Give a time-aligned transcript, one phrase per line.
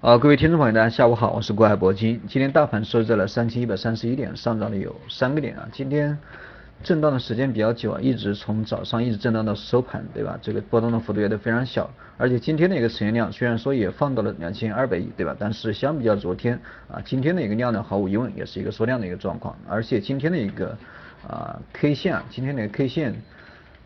[0.00, 2.20] 啊，各位听众朋友，大家下午好，我是国海铂金。
[2.28, 5.68] 今天大盘收在了三千一百三十一点，上涨了有三个点啊。
[5.72, 6.16] 今天
[6.84, 10.38] 震荡的时间比较久啊，一直从早上一直震荡到收盘，对吧？
[10.40, 15.34] 这个波动的幅度也都非常小，而且今天的一个成交量虽然说也放到了两千二百亿，对吧？
[15.36, 20.78] 但是相比较昨天啊，今天的一个量呢，毫无疑问也是一个缩量的一个状况，而且今天的一个
[21.26, 23.16] 啊 K 线啊，今天的 K 线。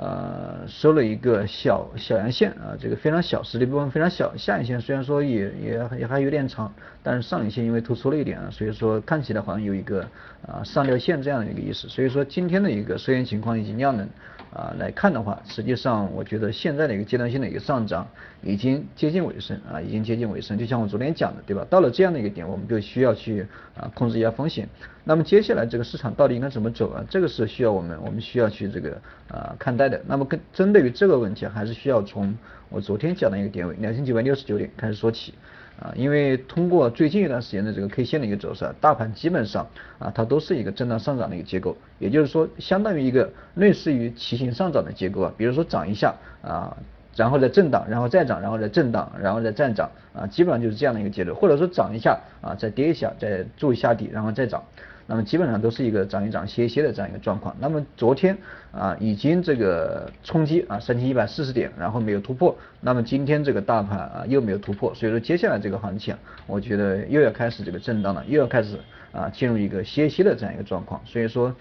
[0.00, 4.32] 呃，收了一个小小阳线啊，这个非常小，实力部分非常小。
[4.36, 6.72] 下影线虽然说也也也还有点长，
[7.02, 10.02] 但是上影线因为突出了一点啊，所以说看起来好像有一个
[10.46, 11.88] 啊上吊线这样的一个意思。
[11.88, 14.08] 所以说今天的一个收线情况以及量能。
[14.50, 18.08] 啊，来看的话，实际上我觉得现在的一个阶段性的一个上涨
[18.42, 20.56] 已经接近尾声啊，已经接近尾声。
[20.56, 21.66] 就像我昨天讲的，对吧？
[21.68, 24.66] 到了这样的一个点，我们就需要去啊控制一下风险。
[25.04, 27.04] 那么接下来这个市场到底应该怎么走啊？
[27.10, 28.98] 这个是需要我们我们需要去这个
[29.30, 32.36] 啊看待那么跟针对于这个问题，还是需要从
[32.68, 35.34] 我昨天讲的一个点位两千九百六十九点开始说起。
[35.80, 39.64] 啊，因为通过最近一段时间的这个 K 线的一个走势，大盘基本上
[40.00, 46.76] 啊，它都是一个震荡上涨的一个结构，也就是说，相当于一个类似于骑行上涨的结构啊，比如说涨一下啊，
[47.18, 54.62] 然后再震荡，然后再涨，然后再震荡，然后再再涨啊，基本上就是这样的一个节奏，或者说涨一下啊，再跌一下，再做一下底，然后再涨。
[55.10, 57.56] 那么基本上都是一个涨一涨歇一歇的这样一个状况。
[57.58, 58.36] 那么昨天
[58.70, 62.56] 啊已经这个冲击啊三千一百四十点，然后没有突破。
[62.80, 66.14] 那么今天这个大盘啊又没有突破，所以说接下来这个行情，
[66.46, 68.76] 我觉得又要开始这个震荡了，又要开始
[69.10, 71.00] 啊进入一个歇歇的这样一个状况。
[71.04, 71.52] 所以说。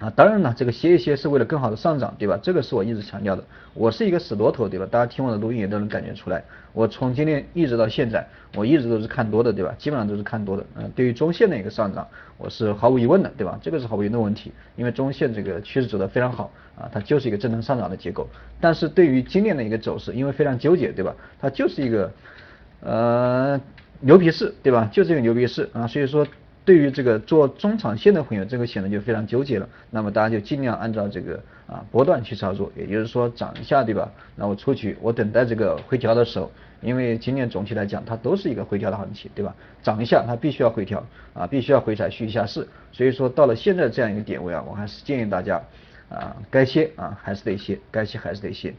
[0.00, 2.36] 啊，当然了，这个歇一歇是为了更好的上涨，对吧？
[2.42, 3.44] 这个是我一直强调的。
[3.72, 4.86] 我是一个死多头，对吧？
[4.90, 6.42] 大家听我的录音也都能感觉出来。
[6.72, 8.26] 我从今天一直到现在，
[8.56, 9.72] 我一直都是看多的，对吧？
[9.78, 10.66] 基本上都是看多的。
[10.74, 13.56] 嗯，对于中线的一个上涨，我是毫无疑问的，对吧？
[13.62, 18.26] 这个是毫无疑问的问题，因为中线这个趋势走得非常好啊，它就是一个正常上涨的结构。
[18.60, 21.14] 但是对于今年的一个走势，因为非常纠结，对吧？
[21.40, 22.12] 它就是一个
[22.80, 23.60] 呃
[24.00, 24.88] 牛皮市，对吧？
[24.92, 26.26] 就是一个牛皮市啊，所以说。
[26.64, 29.68] 对于这个做中长线的朋友，这个显得就非常纠结了。
[29.90, 34.08] 那么大家就尽量按照这个啊波段去操作，也就是说涨一下，对吧？
[34.36, 36.50] 那我出去，我等待这个回调的时候，
[36.80, 39.52] 因为今年总体来讲它都是一个回调的行情，对吧？
[39.82, 41.04] 涨一下它必须要回调
[41.34, 42.66] 啊，必须要回踩续一下势。
[42.92, 45.60] 所以说到了现在这样一个点位啊，我还是建议大家
[46.08, 48.72] 啊该歇啊还是得歇，该歇还是得歇。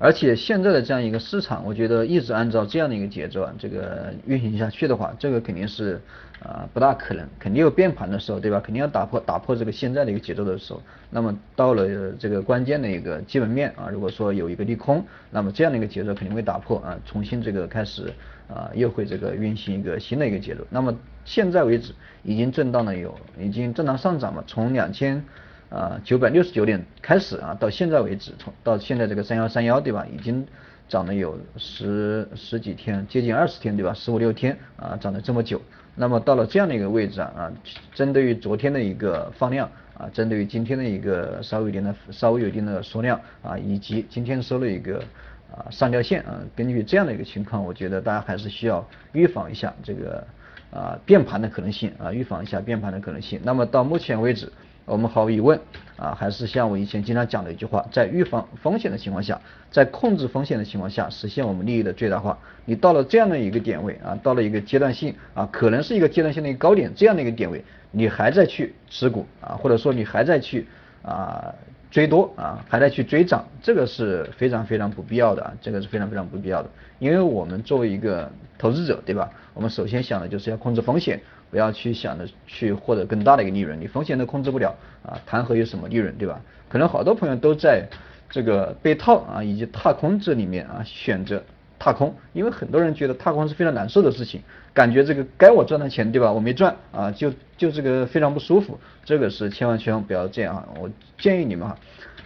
[0.00, 6.00] 而且现在的这样一个市场，我觉得一直按照这样的一个节奏啊，这个运行下去的话，这个肯定是
[6.40, 8.60] 啊不大可能，肯定有变盘的时候，对吧？
[8.60, 18.12] 肯定要打破打破这个现在的一个节奏的时候，那么到了这个关键的一个基本面啊，如果说有一个利空，那么这样的一个节奏肯定会打破啊，重新这个开始
[18.46, 20.64] 啊又会这个运行一个新的一个节奏。
[20.70, 21.92] 那么现在为止
[22.22, 25.24] 已经震荡了有，已经震荡上涨嘛，从两千。
[25.70, 30.46] 啊，九百六十九点开始啊，到现在为止，从到现在这个三幺三幺对吧，已经
[30.88, 35.60] 涨了有十十几天，接近二十天对吧，十五六天啊，涨了这么久。
[35.94, 37.52] 那么到了这样的一个位置啊，啊，
[37.92, 45.02] 针对于昨天的一个放量啊，针对于今天的一个稍微有点的稍微有一定的缩量啊，以及今天收了一个
[45.54, 50.26] 啊上吊线啊，根据这样的一个情况，我觉得大家还是需要预防一下这个
[50.70, 53.38] 啊变盘的可能性啊，预防一下变盘的可能性。
[53.42, 54.50] 那么到目前为止。
[54.88, 55.60] 我们毫无疑问
[55.96, 59.40] 啊，还是像我以前经常讲的一句话，在预防风险的情况下，
[59.70, 62.38] 在控制风险的情况下，实现我们利益的最大化。
[62.64, 70.66] 你到了这样的一个点位啊，到了一个阶段性啊，可能是一个阶段性的一个高点，这样的一个点位，你还在去持股啊，或者说你还在去
[71.02, 71.54] 啊
[71.90, 76.70] 追多啊，还在去追涨，这个是非常非常不必要的啊，这个是非常非常不必要的。
[76.98, 79.30] 因为我们作为一个投资者，对吧？
[79.54, 81.20] 我们首先想的就是要控制风险。
[81.50, 86.40] 不要去想着去获得更大的一个利润，你风险都控制不了啊，谈何有什么利润，对吧？
[86.68, 87.88] 可能好多朋友都在
[88.28, 91.42] 这个被套啊以及踏空这里面啊选择
[91.78, 94.42] 踏空，因为很多人觉得踏空是非常难受的事情，
[94.74, 100.68] 感觉这个该我赚的钱对吧，我没赚啊，就就这个非常不舒服，这个是千万千万不要这样啊！
[100.78, 101.78] 我建议你们哈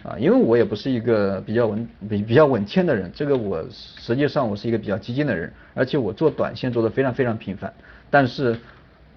[0.03, 7.73] 啊，因为我也不是一个比较稳比比较稳健的人，这个我实际上我是一个比较激进的人，而且我做短线做的非常非常频繁，
[8.09, 8.57] 但是。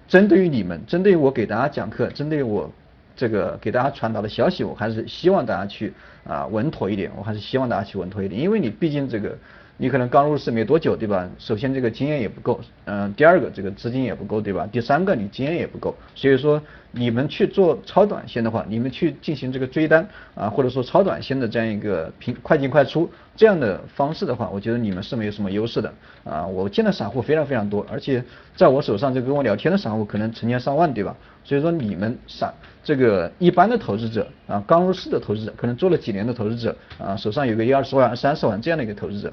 [0.07, 2.71] 针对于你们，针对于我给大家讲课，针对于我
[3.15, 5.93] 这个给大家传达的消息，我还是希望大家去
[6.25, 9.37] 啊稳妥一点，我还是希望大家去稳妥一点，因为你毕竟这个。
[9.79, 11.29] 你可能刚入市没多久，对吧？
[11.37, 14.67] 首先这个经验也不够，嗯，第二个这个资金也不够，对吧？
[14.71, 16.59] 第三个你经验也不够，所以说
[16.91, 25.93] 你们去做超短线的话，你们去进行这个追单啊，或者说超短线的这样一个平快进快出这样的方式的话，我觉得你们是没有什么优势的
[26.23, 26.47] 啊。
[26.47, 28.23] 我见的散户非常非常多，而且
[28.55, 31.15] 在我手上就跟我聊天的散户可能成千上万，对吧？
[31.43, 32.51] 所以说你们散
[32.83, 39.31] 这个一般的投资者啊，刚入市的投资者，可能做了几年的投资者啊，手上有个一二十万、三十万这样的一个投资者。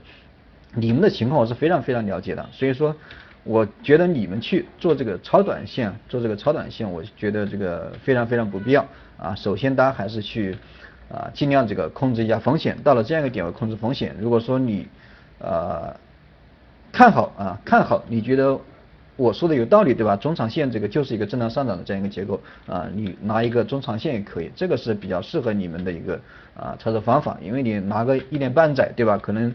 [0.77, 2.95] 你们的情况我是非常非常了解的，所以说，
[3.45, 8.85] 我觉得你们去做这个超短线，做这个超短线，我觉得这个非常非常不必要
[9.17, 9.35] 啊。
[9.37, 10.57] 首先，大家还是去
[11.09, 14.17] 啊尽量这个控制一下风险，到了这样一个点位控制风险。
[14.19, 14.89] 如果说你
[15.39, 15.95] 呃
[16.91, 18.59] 看好啊看好，你觉得
[19.15, 20.17] 我说的有道理对吧？
[20.17, 26.21] 中长线这个就是一个震荡上涨的这样一个结构啊，你拿一个中长线也可以，这个是比较适合你们的一个
[26.57, 29.17] 啊操作方法，因为你拿个一年半载对吧？
[29.19, 29.55] 可能。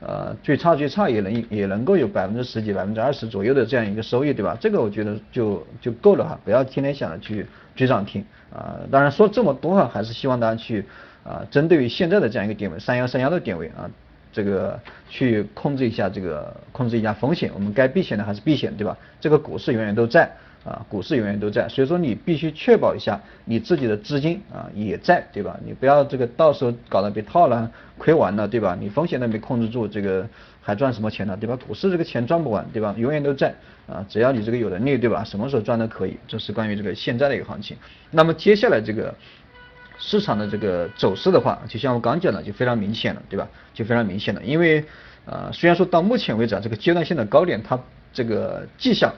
[0.00, 4.56] 呃，最差最差也能也能够有百分之十几、百分之二十左右的这样一个收益，对吧？
[4.58, 8.76] 这个我觉得就就够了哈，不要天天想着去追涨停啊。
[8.90, 10.84] 当然说这么多哈，还是希望大家去
[11.22, 13.90] 啊，针对于现在的这样一个点位三幺三幺的点位啊，
[14.32, 14.80] 这个
[15.10, 18.96] 去控制一下这个控制一下风险，我们该避险的还是避险，对吧？
[19.20, 20.30] 这个股市永远都在。
[20.62, 25.58] 啊，股市永远都在，所以说你必须确保一下你自己的资金啊也在，对吧？
[25.64, 28.76] 你不要这个到时候搞得被套了，亏完了，对吧？
[28.78, 30.28] 你风险都没控制住，这个
[30.60, 31.56] 还赚什么钱呢，对吧？
[31.66, 32.94] 股市这个钱赚不完，对吧？
[32.98, 33.54] 永远都在
[33.88, 35.24] 啊，只要你这个有能力，对吧？
[35.24, 36.18] 什么时候赚都可以。
[36.28, 37.74] 这是关于这个现在的一个行情。
[38.10, 39.14] 那么接下来这个
[39.98, 43.48] 市场的这个走势的话，就像我刚讲的，就非常明显了，对吧？
[43.72, 44.84] 就非常明显了，因为
[45.24, 47.78] 呃，虽然说到目前为止啊，这个阶段性的高点它
[48.12, 49.10] 这个迹象。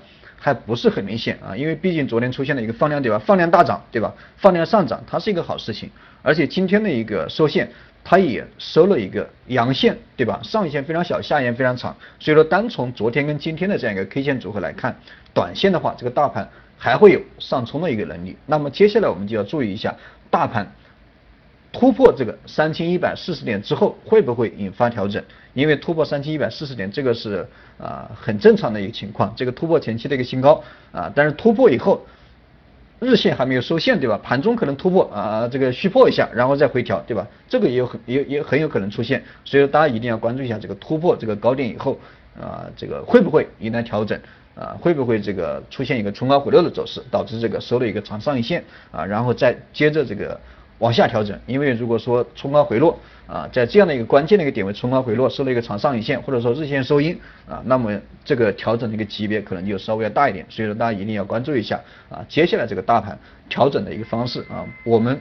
[0.45, 3.17] 还不是很明显啊，因为毕竟昨天出现了一个放量，对吧？
[3.25, 4.13] 放量大涨，对吧？
[4.37, 5.89] 放量上涨，它是一个好事情。
[6.21, 7.71] 而且今天的一个收线，
[8.03, 10.41] 它也收了一个阳线，对吧？
[10.43, 11.97] 上影线非常小，下影线非常长。
[12.19, 14.97] 所以说，单从昨天跟今天的这样一个 K 线组合来看，
[15.33, 18.37] 短线的话，这个大盘还会有上冲的一个能力。
[18.47, 19.95] 那么接下来我们就要注意一下，
[20.29, 20.67] 大盘
[21.73, 25.23] 突破这个三千一百四十点之后，会不会引发调整？
[25.55, 27.47] 因为突破三千一百四十点，这个是
[27.79, 32.05] 啊很正常的一个情况，这个突破前期的一个新高啊，但是突破以后，
[33.01, 34.21] 日线还没有收线，对吧？
[34.23, 37.27] 盘中可能突破啊，这个虚破一下，然后再回调，对吧？
[37.49, 41.99] 这个也有很也也很有可能出现，所以说大家一定要关注一下这个突破这个高点以后
[42.39, 44.21] 啊，这个会不会迎来调整
[44.55, 44.77] 啊？
[44.79, 50.39] 会不会这个出现一个冲高回落的走势，导致这个收了一个长上影线啊，然后再接着这个。
[50.83, 52.99] 往下调整，因为如果说冲高回落
[53.29, 57.17] 啊，在这样的一个关键的一个点位冲高回落，收了一个长上影线，或者说日线收阴
[57.49, 61.81] 啊，那么这个调整的一个级别可能就稍微要大一点，所以说大家一定要关注一下
[62.11, 63.17] 啊，接下来这个大盘
[63.49, 65.17] 调整的一个方式啊，我们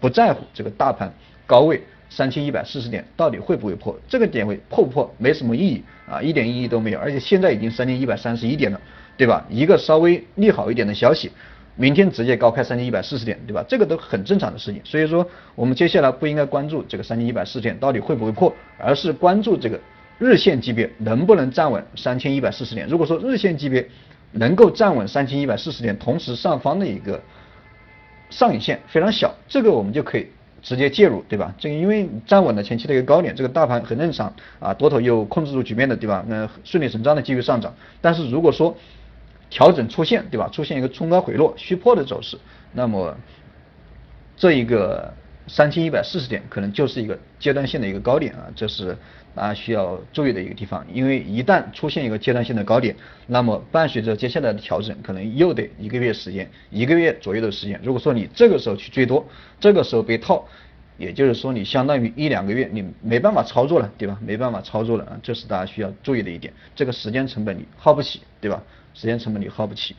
[0.00, 1.12] 不在乎这个大盘
[1.46, 8.80] 高位三千一百四十点到底会不会破，这个点位破不破没什么意义啊，一点意义都没有，而且现在已经三千一百三十一点了，
[9.16, 9.46] 对吧？
[9.48, 11.30] 一个稍微利好一点的消息。
[11.80, 13.64] 明天直接高开三千一百四十点，对吧？
[13.66, 14.82] 这个都很正常的事情。
[14.84, 19.80] 所以说，我们接下来不应该关注这个三千一百四十点到底会不会破，而是关注这个
[20.18, 22.86] 日线级别能不能站稳三千一百四十点。
[22.86, 23.88] 如果说日线级别
[24.32, 27.18] 能够站稳三千一百四十点，同时上方的一个
[28.28, 30.26] 上影线非常小，这个我们就可以
[30.60, 31.54] 直接介入，对吧？
[31.58, 36.22] 这个因为站稳了前期的一个高点，这个大盘很正常啊，多头又控制住局面的，对吧？
[36.28, 37.74] 那顺理成章的继续上涨。
[38.02, 38.76] 但是如果说
[39.50, 40.48] 调整出现，对吧？
[40.52, 42.38] 出现一个冲高回落、虚破的走势，
[42.72, 43.16] 那么
[44.36, 45.12] 这一个
[45.48, 48.96] 三千一百四十点可能就是一个阶段性的一个高点啊，这是
[49.34, 50.86] 大家需要注意的一个地方。
[50.92, 52.94] 因为一旦出现一个阶段性的高点，
[53.26, 57.80] 那么伴随着接下来的调整，可能又得一个月时间，一个月左右的时间。
[57.82, 59.26] 如果说你这个时候去追多，
[59.58, 60.46] 这个时候被套，
[60.96, 64.16] 也就是说你相当于一两个月你没办法操作了，对吧？
[64.24, 68.62] 没办法操作了啊，这是大家需要注意的一点，这个时间成本你耗不起，对吧？
[68.94, 69.96] 时间成本你耗不起，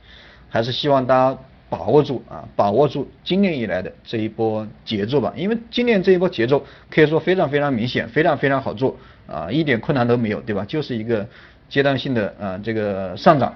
[0.50, 1.38] 还是希望大家
[1.70, 5.34] 把握住啊，把握住今年以来的这一波节奏吧。
[5.36, 10.66] 因为今年这一波节奏可以说非常非常明显，非常非常好做啊，一点困难都没有，对吧？
[10.66, 11.26] 就是一个
[11.70, 13.56] 阶段性的啊这个上涨，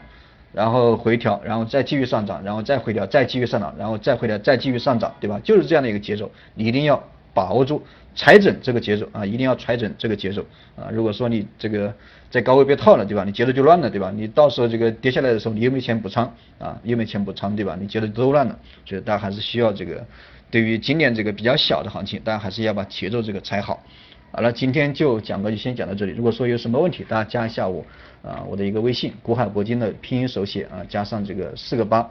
[0.54, 5.40] 然后回调，然后再继续上涨，然后再回调，再继续上涨，然后再回调，再继续上涨，对吧？
[5.44, 7.04] 就是这样的一个节奏，你一定要
[7.36, 7.86] 把握住。
[8.18, 10.42] 踩准这个节奏啊，一定要踩准这个节奏
[10.78, 10.88] 啊！
[10.90, 11.94] 如果说你这个
[12.32, 13.26] 在高位被套了，对吧？
[13.26, 14.10] 你节奏就乱了，对吧？
[14.16, 17.78] 你到时候这个跌下来的时候，你又没钱补仓啊，又没钱补仓，对吧？
[17.78, 20.02] 你节奏都乱了，所以大家还是需要这个，
[20.50, 23.84] 对于今年这个比较小的行情，大家还是要把节奏这个踩好。
[24.32, 26.14] 好了，今天就讲个就先讲到这里。
[26.14, 27.86] 如果说有什么问题，大家加一下我
[28.24, 32.10] 啊，我的一个微信，古海铂金的拼音手写啊，加上这个四个八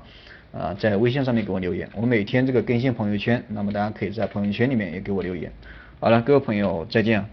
[0.57, 1.89] 啊，在微信上面给我留言。
[1.97, 5.51] 我每天这个更新朋友圈，那么大家可以在朋友圈里面也给我留言。
[5.99, 7.25] 好了，各位朋友，再见。